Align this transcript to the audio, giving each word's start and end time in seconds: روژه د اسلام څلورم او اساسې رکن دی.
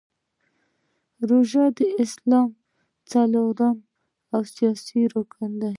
روژه 1.29 1.65
د 1.77 1.79
اسلام 2.03 2.49
څلورم 3.11 3.77
او 4.33 4.41
اساسې 4.47 5.01
رکن 5.13 5.51
دی. 5.61 5.69